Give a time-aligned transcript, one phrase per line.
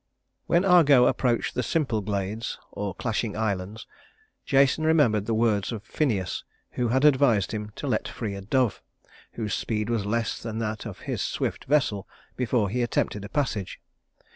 [0.47, 3.85] When the Argo approached the Symplegades, or Clashing Islands,
[4.47, 8.81] Jason remembered the words of Phineus, who had advised him to let free a dove,
[9.33, 13.79] whose speed was less than that of his swift vessel, before he attempted a passage.